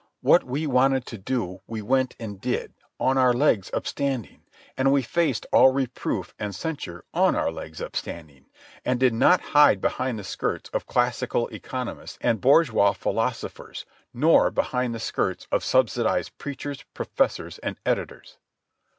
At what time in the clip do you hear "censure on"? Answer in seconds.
6.55-7.35